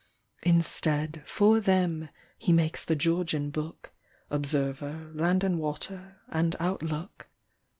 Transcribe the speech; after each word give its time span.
Instead, 0.41 1.21
for 1.27 1.59
them, 1.59 2.09
he 2.39 2.51
makes 2.51 2.83
the 2.83 2.95
Georgian 2.95 3.51
book, 3.51 3.91
Observer, 4.31 5.11
Land 5.13 5.43
and 5.43 5.59
Water, 5.59 6.17
and 6.29 6.55
Outlook. 6.59 7.29